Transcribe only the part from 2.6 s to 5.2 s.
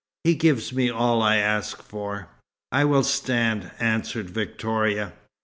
"I will stand," answered Victoria.